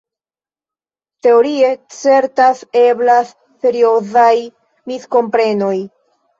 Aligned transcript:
Teorie 1.27 1.69
certas 1.99 2.65
eblas 2.83 3.31
seriozaj 3.67 4.35
miskomprenoj. 4.93 5.75